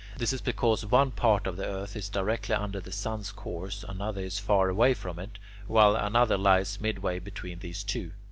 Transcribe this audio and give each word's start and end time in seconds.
This 0.17 0.33
is 0.33 0.41
because 0.41 0.83
one 0.83 1.11
part 1.11 1.45
of 1.45 1.57
the 1.57 1.65
earth 1.67 1.95
is 1.95 2.09
directly 2.09 2.55
under 2.55 2.79
the 2.79 2.91
sun's 2.91 3.31
course, 3.31 3.85
another 3.87 4.21
is 4.21 4.39
far 4.39 4.67
away 4.67 4.95
from 4.95 5.19
it, 5.19 5.37
while 5.67 5.95
another 5.95 6.39
lies 6.39 6.81
midway 6.81 7.19
between 7.19 7.59
these 7.59 7.83
two. 7.83 8.09